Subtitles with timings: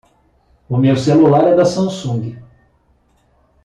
[0.67, 2.35] O meu celular é da Samsung.